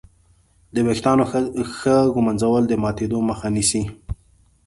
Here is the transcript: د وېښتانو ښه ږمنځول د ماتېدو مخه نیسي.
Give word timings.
د 0.73 0.75
وېښتانو 0.85 1.23
ښه 1.77 1.95
ږمنځول 2.15 2.63
د 2.67 2.73
ماتېدو 2.83 3.17
مخه 3.29 3.47
نیسي. 3.55 3.83